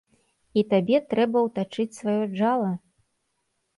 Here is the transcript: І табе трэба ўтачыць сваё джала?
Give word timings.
І 0.61 0.61
табе 0.71 1.01
трэба 1.11 1.43
ўтачыць 1.47 1.97
сваё 1.99 2.17
джала? 2.35 2.71